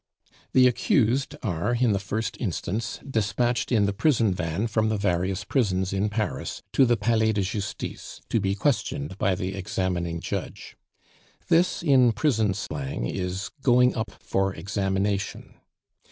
[0.53, 5.43] The accused are, in the first instance, despatched in the prison van from the various
[5.43, 10.75] prisons in Paris to the Palais de Justice, to be questioned by the examining judge.
[11.49, 15.53] This, in prison slang, is called "going up for examination."